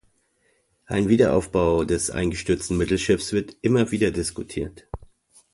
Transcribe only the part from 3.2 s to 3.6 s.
wird